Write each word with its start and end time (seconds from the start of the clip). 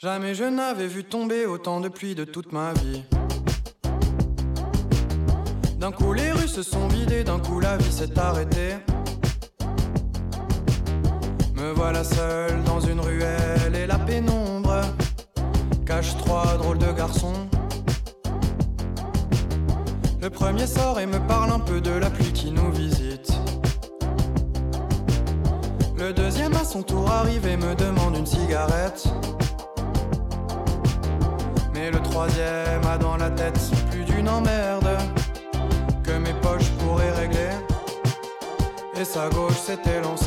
Jamais 0.00 0.32
je 0.32 0.44
n'avais 0.44 0.86
vu 0.86 1.02
tomber 1.02 1.44
autant 1.44 1.80
de 1.80 1.88
pluie 1.88 2.14
de 2.14 2.22
toute 2.22 2.52
ma 2.52 2.72
vie. 2.72 3.02
D'un 5.80 5.90
coup 5.90 6.12
les 6.12 6.30
rues 6.30 6.46
se 6.46 6.62
sont 6.62 6.86
vidées, 6.86 7.24
d'un 7.24 7.40
coup 7.40 7.58
la 7.58 7.76
vie 7.76 7.90
s'est 7.90 8.16
arrêtée. 8.16 8.76
Me 11.56 11.72
voilà 11.72 12.04
seul 12.04 12.62
dans 12.62 12.78
une 12.78 13.00
ruelle 13.00 13.74
et 13.74 13.88
la 13.88 13.98
pénombre 13.98 14.82
cache 15.84 16.16
trois 16.18 16.56
drôles 16.58 16.78
de 16.78 16.92
garçons. 16.92 17.48
Le 20.22 20.30
premier 20.30 20.68
sort 20.68 21.00
et 21.00 21.06
me 21.06 21.18
parle 21.26 21.50
un 21.50 21.58
peu 21.58 21.80
de 21.80 21.90
la 21.90 22.08
pluie 22.08 22.32
qui 22.32 22.52
nous 22.52 22.70
visite. 22.70 23.32
Le 25.96 26.12
deuxième 26.12 26.54
à 26.54 26.62
son 26.62 26.84
tour 26.84 27.10
arrive 27.10 27.48
et 27.48 27.56
me 27.56 27.74
demande 27.74 28.16
une 28.16 28.26
cigarette. 28.26 29.08
Troisième 32.18 32.84
a 32.84 32.98
dans 32.98 33.16
la 33.16 33.30
tête 33.30 33.60
plus 33.92 34.02
d'une 34.02 34.28
emmerde 34.28 34.88
que 36.02 36.10
mes 36.10 36.32
poches 36.42 36.68
pourraient 36.80 37.12
régler. 37.12 37.50
Et 38.96 39.04
sa 39.04 39.28
gauche 39.28 39.56
s'était 39.56 40.00
lancée. 40.00 40.26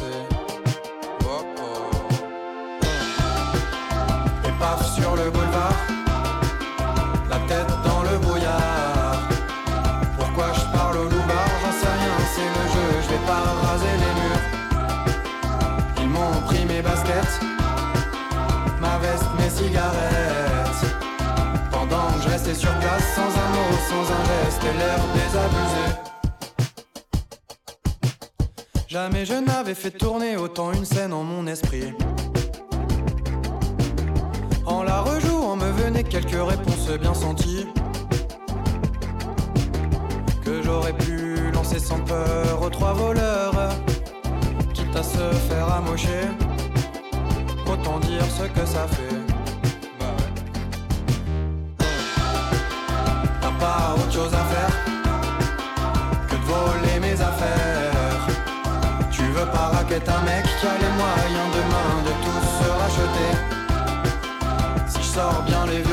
Oh, 1.25 1.43
oh. 1.57 1.91
Et 4.47 4.51
paf 4.57 4.89
sur 4.95 5.17
le 5.17 5.29
boulevard, 5.31 5.75
la 7.29 7.39
tête 7.49 7.73
dans 7.83 8.03
le 8.03 8.17
brouillard. 8.19 9.27
Pourquoi 10.17 10.53
je 10.53 10.65
parle 10.71 10.95
au 10.95 11.03
loubar, 11.03 11.47
j'en 11.61 11.73
sais 11.73 11.93
rien, 11.99 12.15
c'est 12.33 12.51
le 12.57 12.65
jeu, 12.73 12.87
je 13.03 13.09
vais 13.09 13.25
pas 13.27 13.43
raser 13.67 13.95
les 14.03 14.13
murs. 14.21 14.43
Ils 16.03 16.09
m'ont 16.09 16.39
pris 16.45 16.63
mes 16.63 16.81
baskets, 16.81 17.41
ma 18.79 18.97
veste, 18.99 19.27
mes 19.37 19.49
cigarettes. 19.49 20.20
Sur 22.53 22.77
place 22.79 23.15
sans 23.15 23.21
un 23.21 23.49
mot, 23.55 23.71
sans 23.89 24.11
un 24.13 24.23
geste 24.25 24.61
et 24.63 24.77
l'air 24.77 24.99
désabusé. 25.15 25.85
Jamais 28.87 29.25
je 29.25 29.33
n'avais 29.35 29.73
fait 29.73 29.91
tourner 29.91 30.35
autant 30.35 30.73
une 30.73 30.83
scène 30.85 31.13
en 31.13 31.23
mon 31.23 31.47
esprit. 31.47 31.93
En 34.65 34.83
la 34.83 34.99
rejouant 34.99 35.55
me 35.55 35.71
venaient 35.71 36.03
quelques 36.03 36.31
réponses 36.31 36.89
bien 36.99 37.13
senties. 37.13 37.67
Que 40.43 40.61
j'aurais 40.61 40.93
pu 40.93 41.51
lancer 41.53 41.79
sans 41.79 41.99
peur 41.99 42.61
aux 42.61 42.69
trois 42.69 42.93
voleurs, 42.93 43.71
quitte 44.73 44.95
à 44.95 45.03
se 45.03 45.31
faire 45.49 45.71
amocher. 45.73 46.27
Autant 47.65 47.99
dire 48.01 48.25
ce 48.37 48.43
que 48.43 48.65
ça 48.65 48.87
fait. 48.87 49.10
Pas 53.61 53.93
autre 53.95 54.11
chose 54.11 54.33
à 54.33 54.43
faire 54.53 54.75
que 56.27 56.35
de 56.35 56.45
voler 56.51 56.97
mes 56.99 57.17
affaires. 57.29 58.21
Tu 59.11 59.21
veux 59.35 59.49
pas 59.55 59.67
raqueter 59.77 60.09
un 60.19 60.23
mec 60.29 60.43
qui 60.59 60.65
a 60.73 60.75
les 60.83 60.93
moyens 61.01 61.49
demain 61.59 61.91
de 62.07 62.13
tout 62.23 62.41
se 62.57 62.67
racheter. 62.81 63.31
Si 64.91 64.99
je 65.05 65.09
sors 65.15 65.41
bien 65.45 65.63
les 65.67 65.83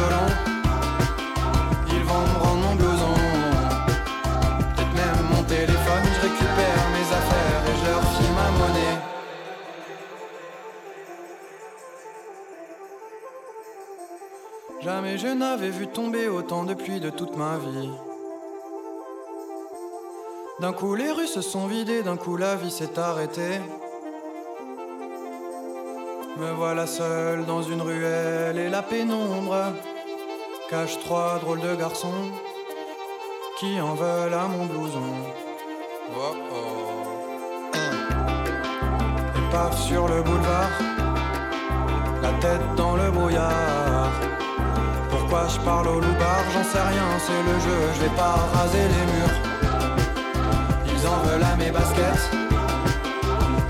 Jamais 14.98 15.16
je 15.16 15.28
n'avais 15.28 15.70
vu 15.70 15.86
tomber 15.86 16.26
autant 16.26 16.64
de 16.64 16.74
pluie 16.74 16.98
de 16.98 17.08
toute 17.08 17.36
ma 17.36 17.56
vie. 17.56 17.88
D'un 20.58 20.72
coup 20.72 20.96
les 20.96 21.12
rues 21.12 21.28
se 21.28 21.40
sont 21.40 21.68
vidées, 21.68 22.02
d'un 22.02 22.16
coup 22.16 22.36
la 22.36 22.56
vie 22.56 22.72
s'est 22.72 22.98
arrêtée. 22.98 23.60
Me 26.36 26.50
voilà 26.50 26.88
seul 26.88 27.46
dans 27.46 27.62
une 27.62 27.80
ruelle 27.80 28.58
et 28.58 28.68
la 28.68 28.82
pénombre 28.82 29.72
cache 30.68 30.98
trois 30.98 31.38
drôles 31.38 31.60
de 31.60 31.76
garçons 31.76 32.24
qui 33.60 33.80
en 33.80 33.94
veulent 33.94 34.34
à 34.34 34.48
mon 34.48 34.66
blouson. 34.66 35.12
Oh 36.16 36.34
oh. 36.50 37.76
Et 39.36 39.52
paf 39.52 39.80
sur 39.80 40.08
le 40.08 40.22
boulevard, 40.24 40.76
la 42.20 42.32
tête 42.40 42.74
dans 42.76 42.96
le 42.96 43.08
brouillard. 43.12 43.77
Je 45.50 45.58
parle 45.60 45.88
au 45.88 46.00
loubar, 46.00 46.42
j'en 46.52 46.62
sais 46.62 46.84
rien, 46.92 47.08
c'est 47.18 47.42
le 47.50 47.58
jeu, 47.60 47.80
je 47.94 48.00
vais 48.02 48.16
pas 48.16 48.36
raser 48.52 48.86
les 48.94 49.04
murs. 49.12 49.36
Ils 50.86 51.06
en 51.06 51.16
veulent 51.24 51.42
à 51.42 51.56
mes 51.56 51.70
baskets, 51.70 52.28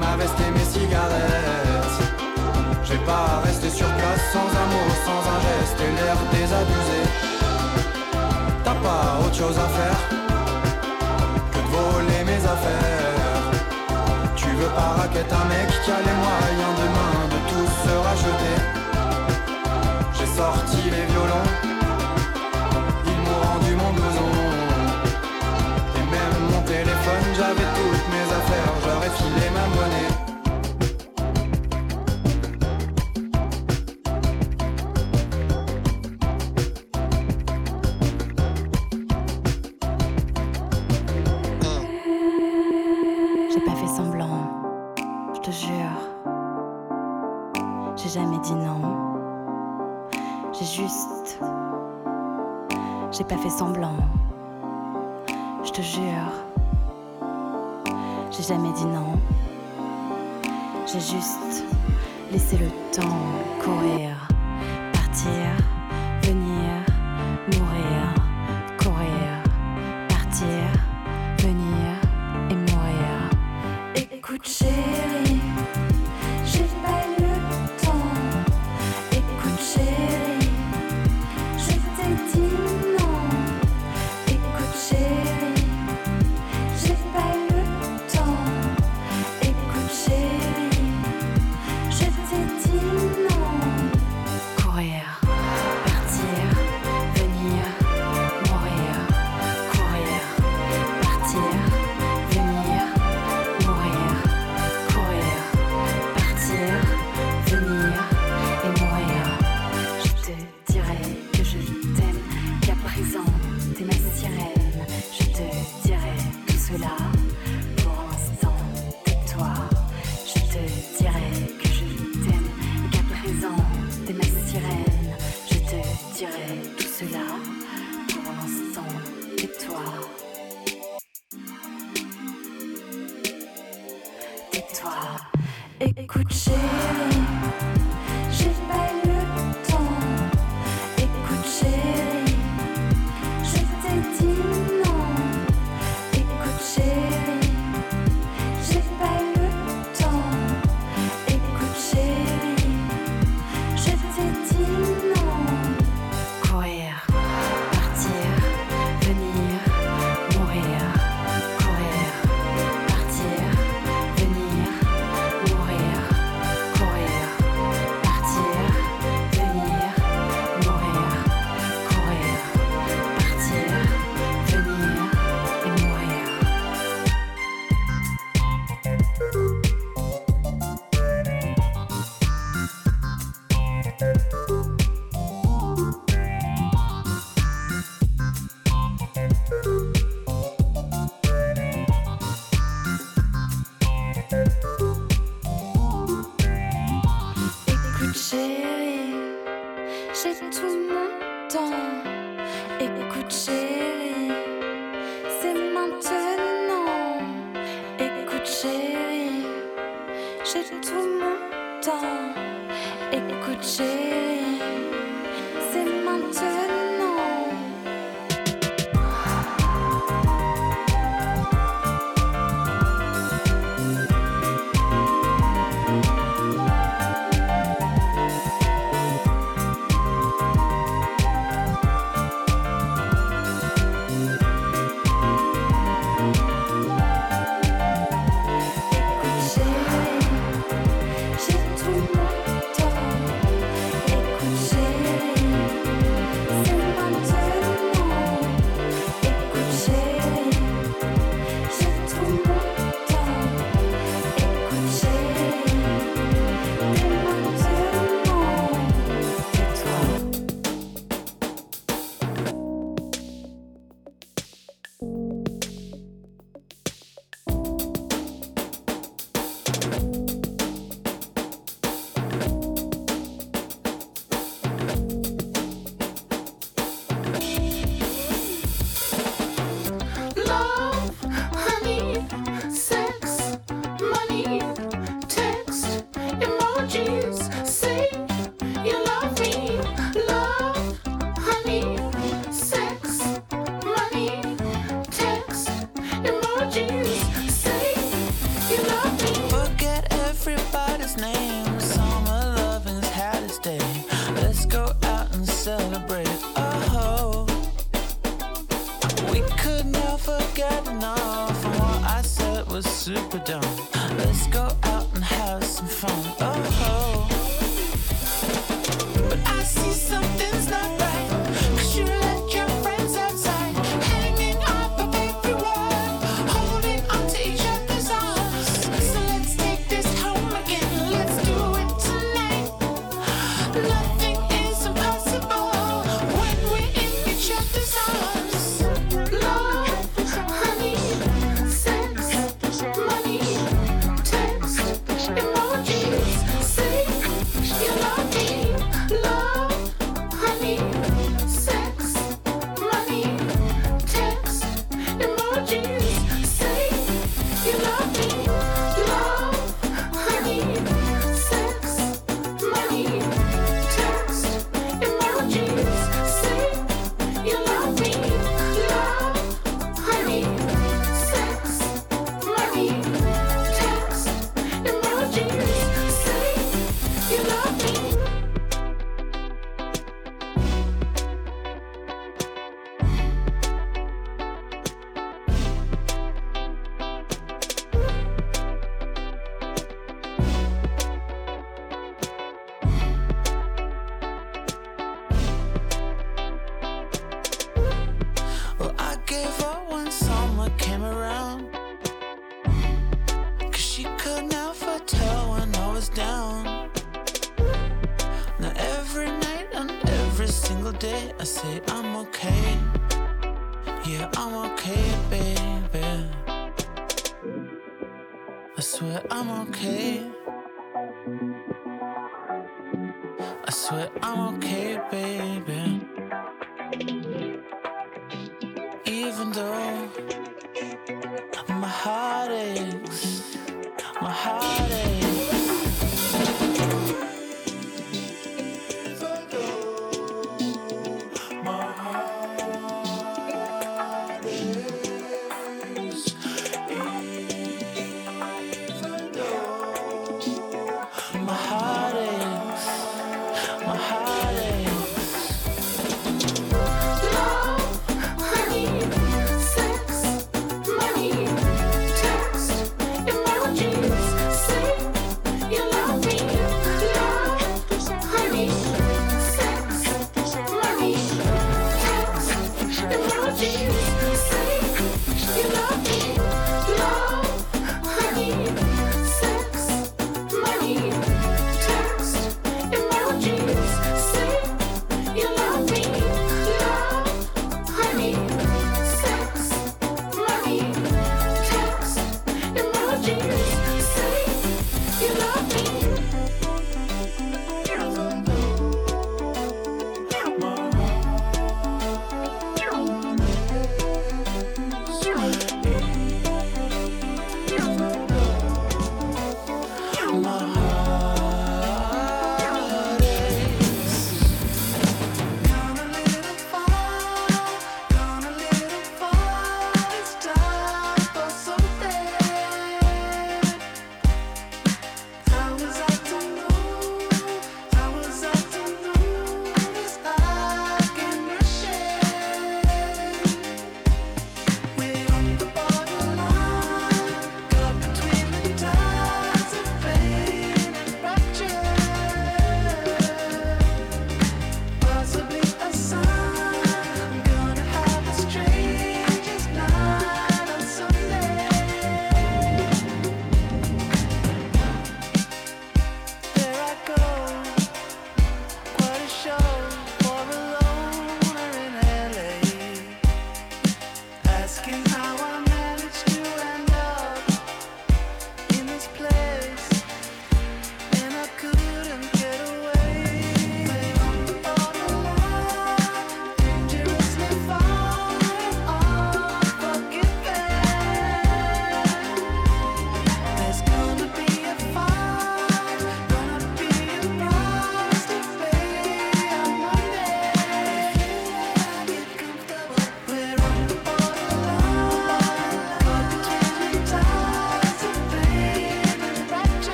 ma 0.00 0.16
veste 0.16 0.38
et 0.46 0.50
mes 0.56 0.64
cigarettes. 0.64 1.98
Je 2.84 2.92
vais 2.92 3.04
pas 3.04 3.42
rester 3.44 3.70
sur 3.70 3.88
place 3.88 4.22
sans 4.32 4.48
un 4.62 4.66
mot, 4.72 4.88
sans 5.04 5.20
un 5.34 5.40
geste 5.46 5.80
et 5.80 5.92
l'air 5.98 6.16
désabusé. 6.30 7.02
T'as 8.62 8.74
pas 8.74 9.18
autre 9.24 9.36
chose 9.36 9.58
à 9.58 9.68
faire 9.78 10.00
que 11.52 11.58
de 11.58 11.70
voler 11.74 12.24
mes 12.24 12.42
affaires. 12.54 13.44
Tu 14.36 14.46
veux 14.46 14.72
pas 14.78 14.94
raqueter 15.00 15.34
un 15.34 15.48
mec 15.48 15.68
qui 15.84 15.90
a 15.90 15.98
les 15.98 16.16
moyens 16.22 16.74
demain 16.82 17.13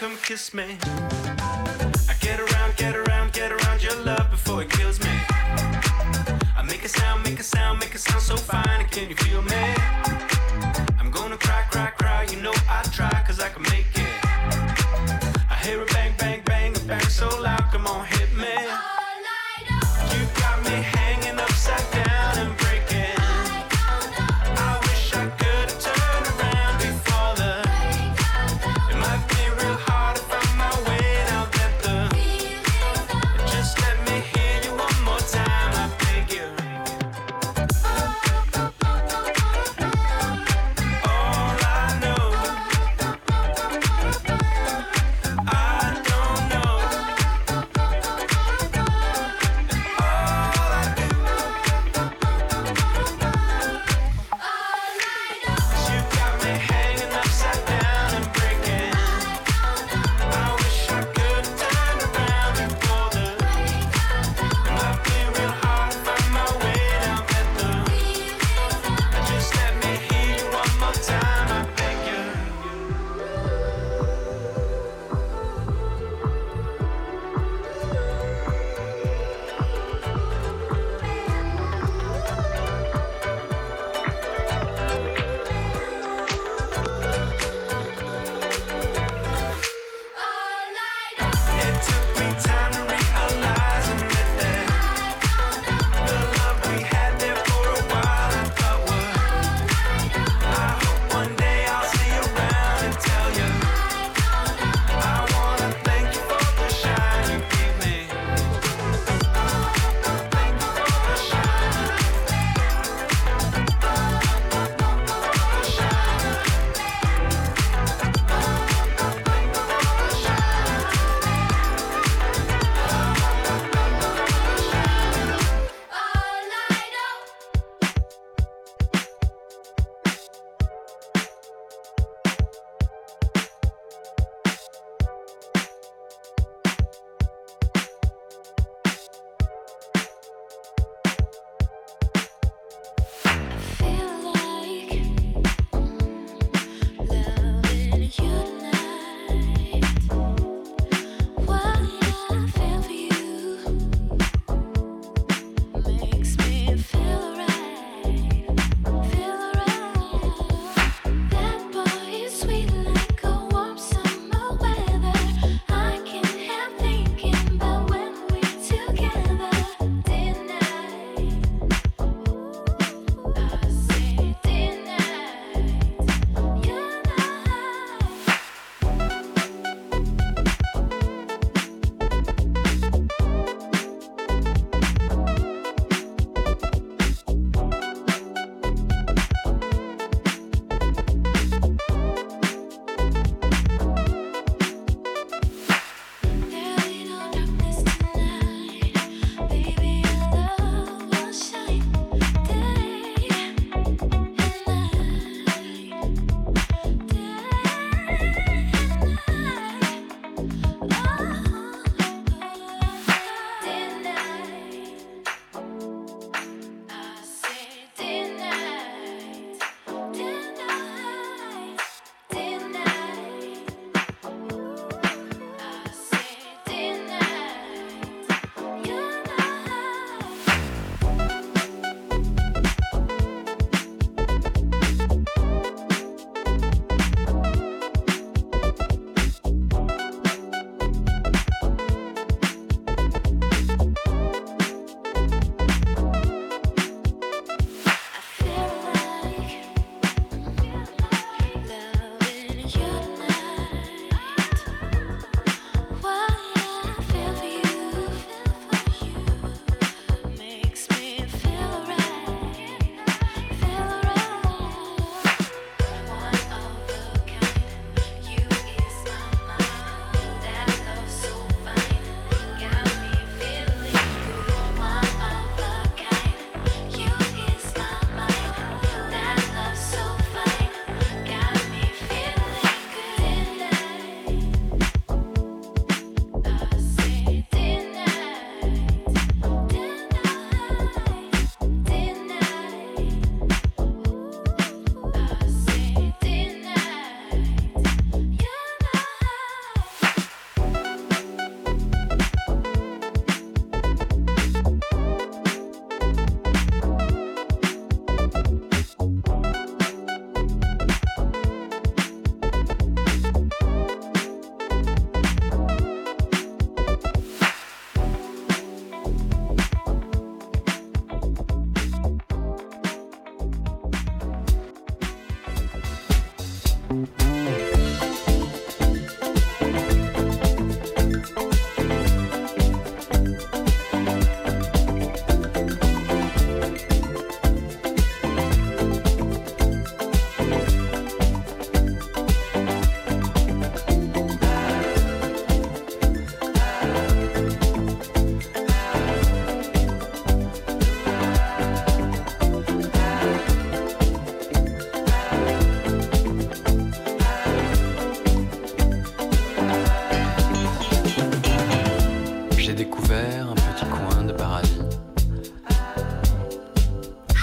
come 0.00 0.16
kiss 0.22 0.54
me. 0.54 0.78
I 2.08 2.14
get 2.20 2.40
around, 2.40 2.74
get 2.78 2.96
around, 2.96 3.34
get 3.34 3.52
around 3.52 3.82
your 3.82 3.96
love 3.96 4.30
before 4.30 4.62
it 4.62 4.70
kills 4.70 4.98
me. 4.98 5.10
I 6.56 6.62
make 6.66 6.86
a 6.86 6.88
sound, 6.88 7.22
make 7.22 7.38
a 7.38 7.42
sound, 7.42 7.80
make 7.80 7.94
a 7.94 7.98
sound 7.98 8.22
so 8.22 8.36
fine. 8.38 8.88
Can 8.88 9.10
you 9.10 9.16
feel 9.16 9.42
me? 9.42 10.09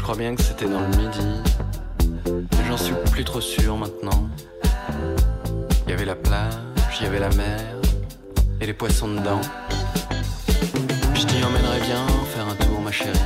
crois 0.07 0.19
bien 0.19 0.35
que 0.35 0.41
c'était 0.41 0.69
dans 0.69 0.79
le 0.79 0.87
midi. 0.87 1.27
Mais 2.25 2.65
j'en 2.65 2.77
suis 2.77 2.93
plus 3.11 3.25
trop 3.25 3.41
sûr 3.41 3.75
maintenant. 3.75 4.29
Il 5.85 5.89
y 5.89 5.93
avait 5.93 6.05
la 6.05 6.15
plage, 6.15 6.53
il 6.97 7.03
y 7.03 7.07
avait 7.07 7.19
la 7.19 7.29
mer 7.31 7.59
et 8.61 8.65
les 8.65 8.73
poissons 8.73 9.09
dedans. 9.09 9.41
Je 11.13 11.25
t'y 11.25 11.43
emmènerai 11.43 11.81
bien 11.81 12.07
faire 12.33 12.47
un 12.47 12.55
tour, 12.55 12.79
ma 12.79 12.89
chérie. 12.89 13.19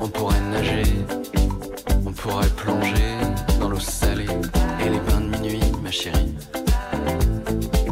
On 0.00 0.06
pourrait 0.06 0.40
nager, 0.42 0.84
on 2.06 2.12
pourrait 2.12 2.46
plonger 2.50 3.16
dans 3.58 3.68
l'eau 3.68 3.80
salée 3.80 4.26
et 4.78 4.90
les 4.90 5.00
bains 5.00 5.22
de 5.22 5.36
minuit, 5.38 5.72
ma 5.82 5.90
chérie. 5.90 6.36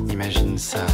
Imagine 0.08 0.56
ça. 0.56 0.86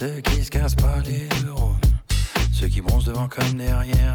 Ceux 0.00 0.22
qui 0.22 0.42
se 0.42 0.50
cassent 0.50 0.76
pas 0.76 0.96
les 1.04 1.28
neurones, 1.44 1.76
ceux 2.54 2.68
qui 2.68 2.80
bronzent 2.80 3.04
devant 3.04 3.28
comme 3.28 3.52
derrière 3.52 4.09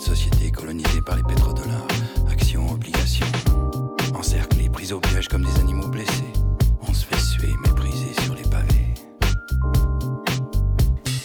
société 0.00 0.50
colonisée 0.50 1.00
par 1.04 1.16
les 1.16 1.22
pétrodollars, 1.22 1.86
actions, 2.30 2.70
obligations, 2.72 3.26
encerclés, 4.14 4.68
pris 4.68 4.92
au 4.92 5.00
piège 5.00 5.28
comme 5.28 5.44
des 5.44 5.60
animaux 5.60 5.88
blessés. 5.88 6.32
On 6.88 6.92
se 6.92 7.04
fait 7.04 7.20
suer, 7.20 7.52
mépriser 7.64 8.12
sur 8.22 8.34
les 8.34 8.42
pavés. 8.42 8.94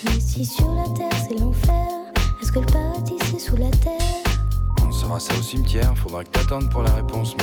Mais 0.06 0.20
si 0.20 0.46
sur 0.46 0.74
la 0.74 0.88
terre 0.96 1.20
c'est 1.28 1.40
l'enfer, 1.40 1.88
est-ce 2.42 2.52
que 2.52 2.60
le 2.60 2.66
paradis 2.66 3.18
c'est 3.32 3.40
sous 3.40 3.56
la 3.58 3.70
terre? 3.70 4.24
On 4.82 4.92
saura 4.92 5.20
ça 5.20 5.34
au 5.38 5.42
cimetière, 5.42 5.94
faudra 5.98 6.24
que 6.24 6.30
t'attendes 6.30 6.70
pour 6.70 6.84
la 6.84 6.94
réponse. 6.94 7.36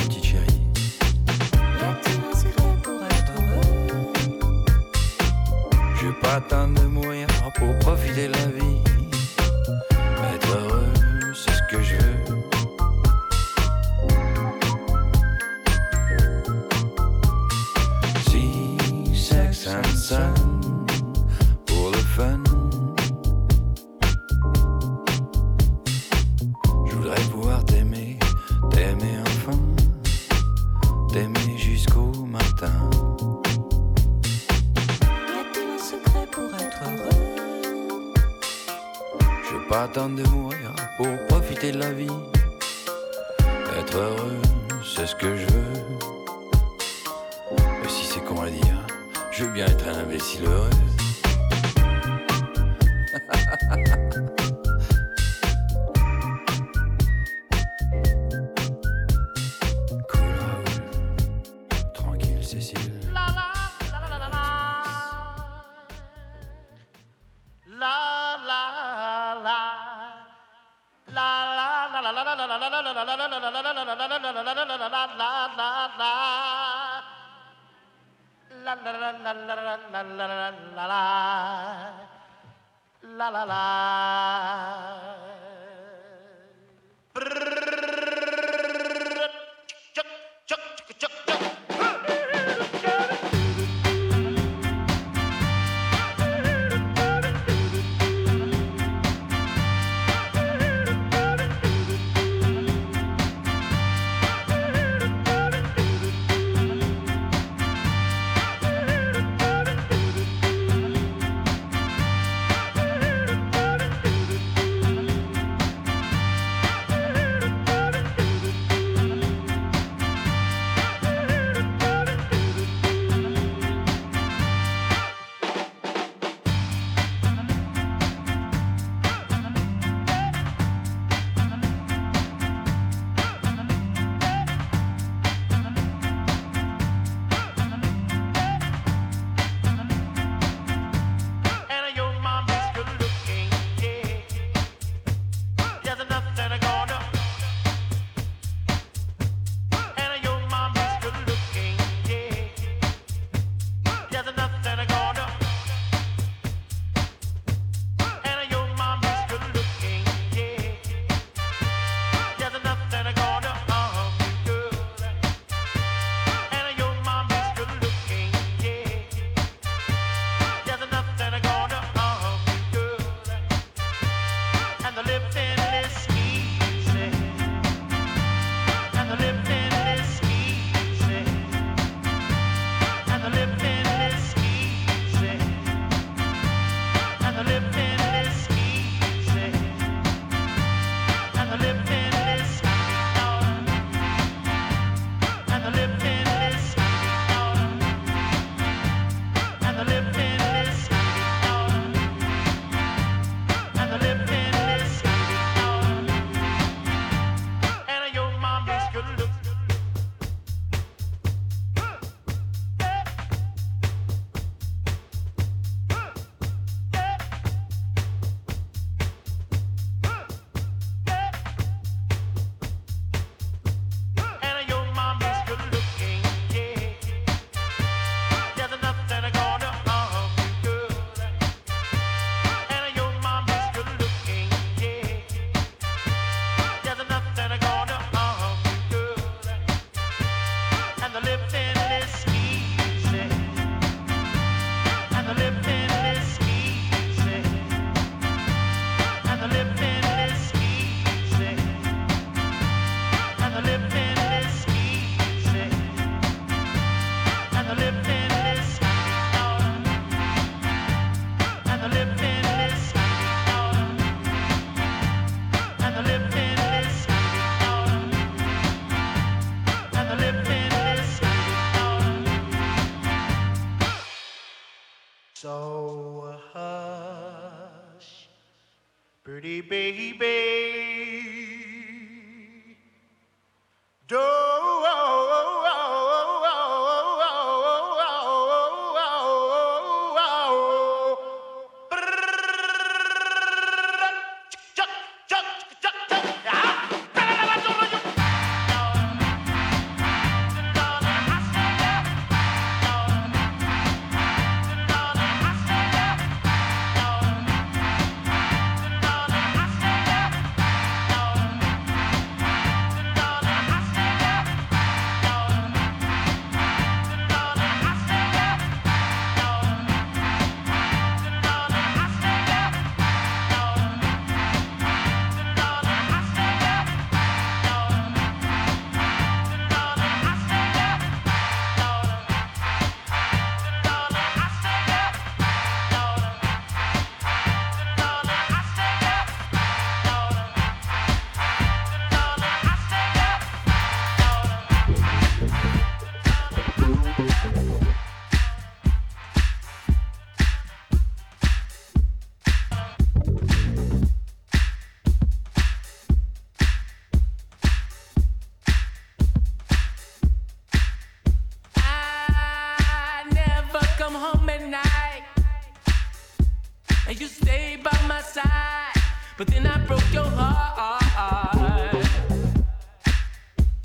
and 367.10 367.20
you 367.20 367.26
stayed 367.26 367.82
by 367.82 367.98
my 368.06 368.20
side, 368.20 368.94
but 369.36 369.48
then 369.48 369.66
I 369.66 369.84
broke 369.84 370.12
your 370.12 370.22
heart. 370.22 371.02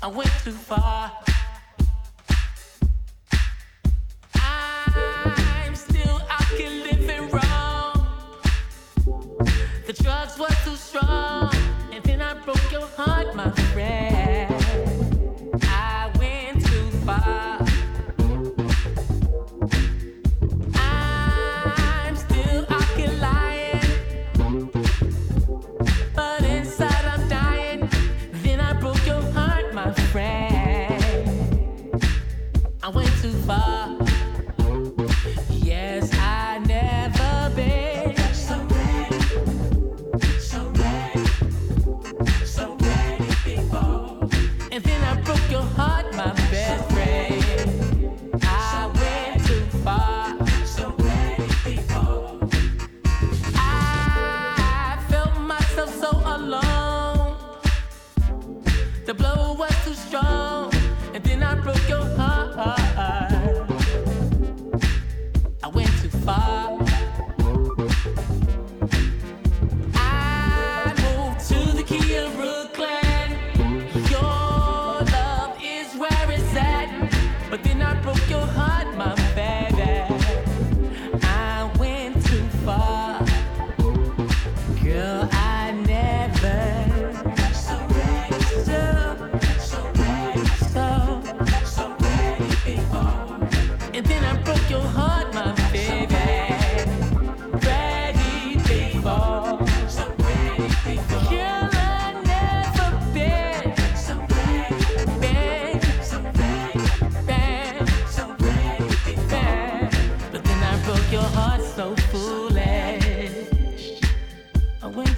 I 0.00 0.06
went 0.06 0.30
too 0.44 0.52
far. 0.52 1.25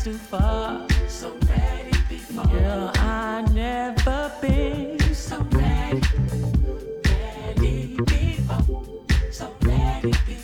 too 0.09 0.19
far. 0.19 0.87
So 1.07 1.37
let 1.49 1.93
before. 2.09 2.45
Girl, 2.47 2.91
I 2.95 3.45
never 3.53 4.33
been 4.41 4.99
so 5.15 5.45
let 5.61 5.93
it. 5.93 6.05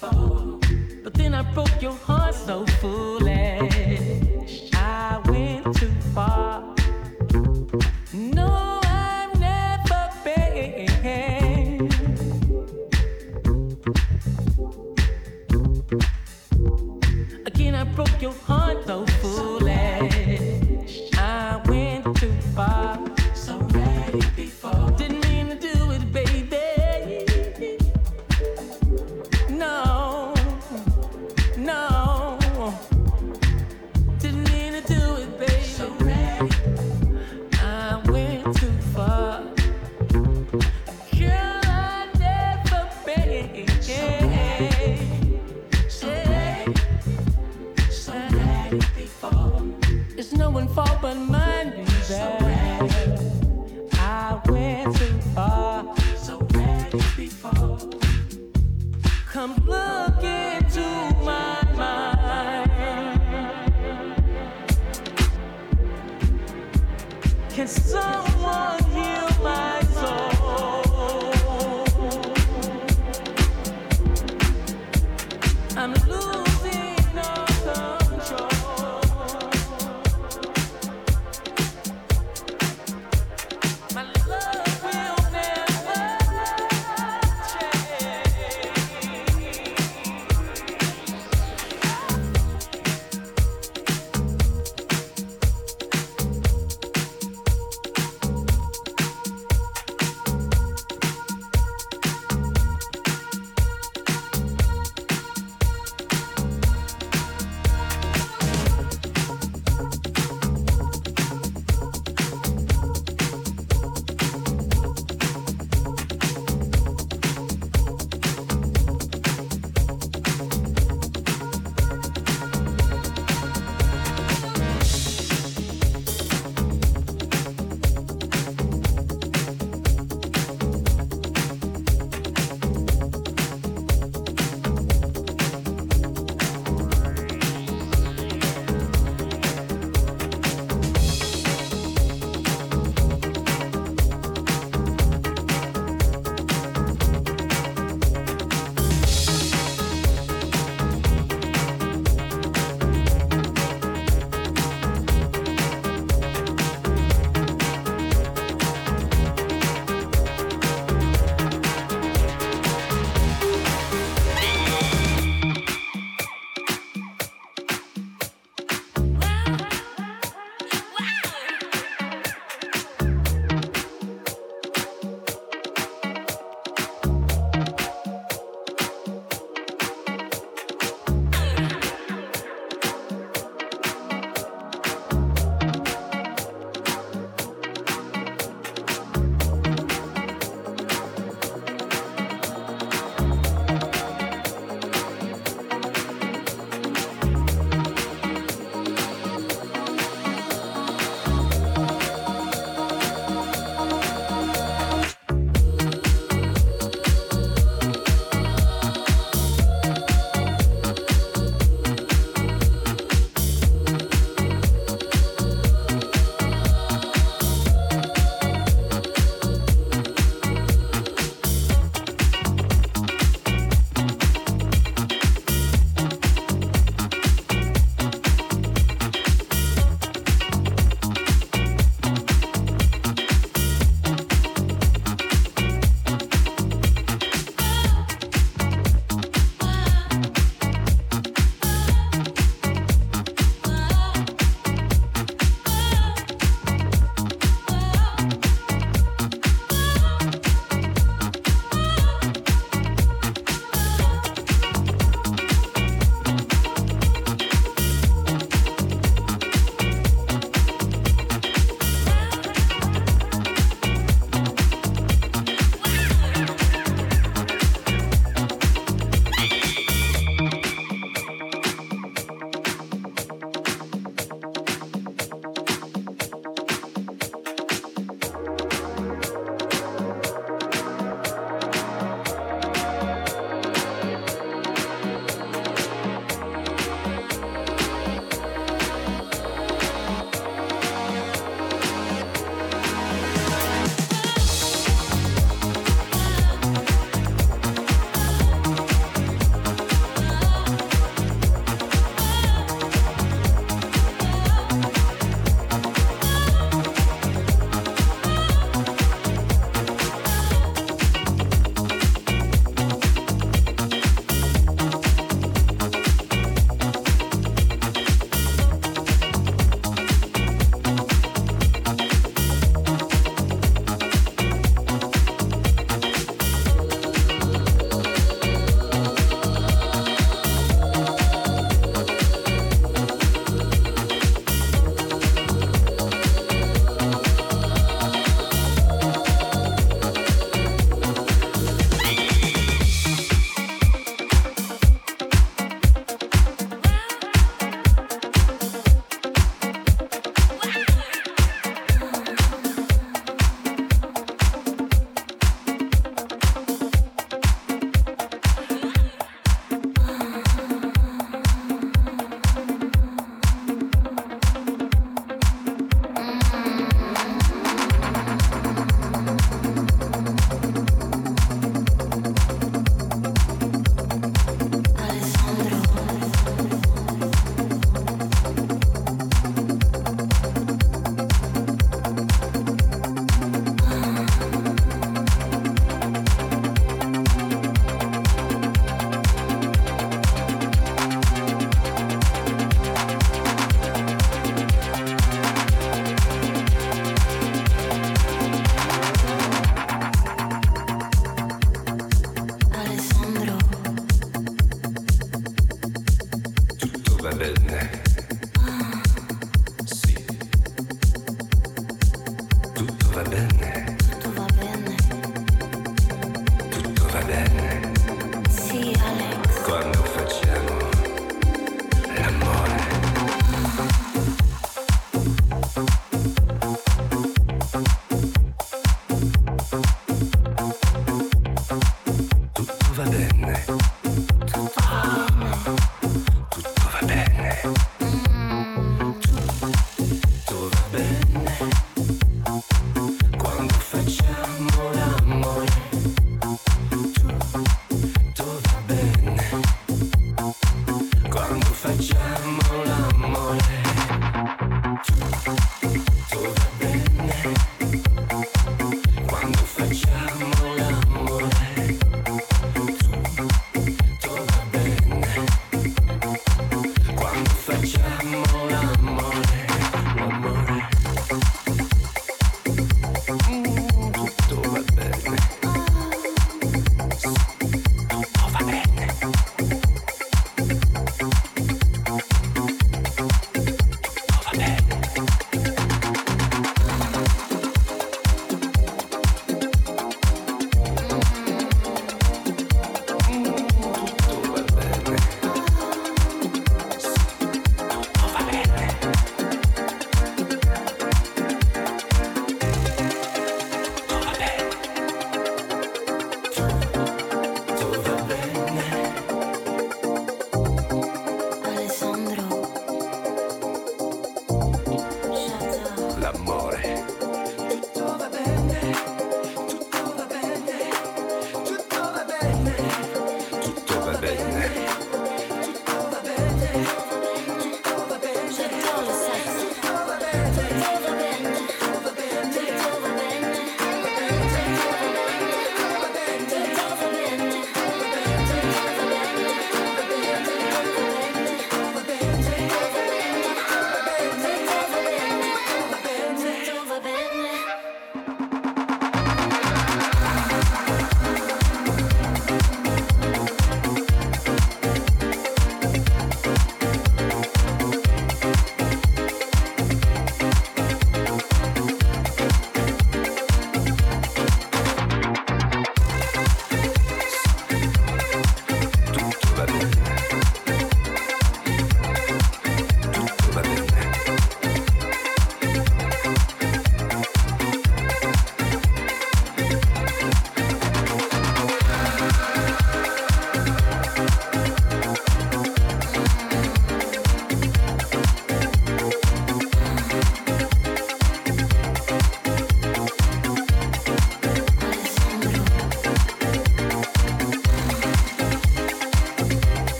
So. 0.00 0.60
But 1.02 1.14
then 1.14 1.34
I 1.34 1.42
broke 1.54 1.80
your 1.80 1.94
heart 2.06 2.34
so 2.34 2.66
full. 2.80 3.35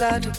that 0.00 0.29